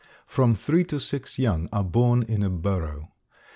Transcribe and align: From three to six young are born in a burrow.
From 0.25 0.55
three 0.55 0.83
to 0.85 0.99
six 0.99 1.37
young 1.37 1.69
are 1.71 1.83
born 1.83 2.23
in 2.23 2.41
a 2.41 2.49
burrow. 2.49 3.11